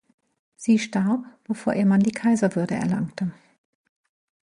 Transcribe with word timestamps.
Sie 0.55 0.79
starb, 0.79 1.21
bevor 1.43 1.75
ihr 1.75 1.85
Mann 1.85 1.99
die 1.99 2.09
Kaiserwürde 2.11 2.73
erlangte. 2.73 3.31